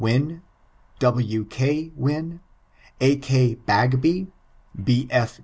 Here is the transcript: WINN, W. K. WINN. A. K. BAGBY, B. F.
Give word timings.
WINN, 0.01 0.39
W. 0.97 1.45
K. 1.45 1.91
WINN. 1.95 2.39
A. 2.99 3.17
K. 3.17 3.53
BAGBY, 3.67 4.27
B. 4.83 5.07
F. 5.11 5.39